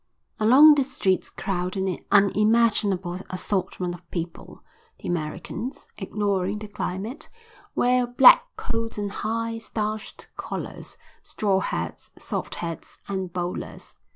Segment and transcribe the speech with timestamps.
[0.39, 4.63] Along the streets crowd an unimaginable assortment of people.
[4.97, 7.29] The Americans, ignoring the climate,
[7.75, 13.93] wear black coats and high, starched collars, straw hats, soft hats, and bowlers.